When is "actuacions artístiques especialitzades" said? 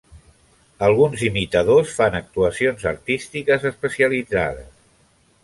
2.21-4.75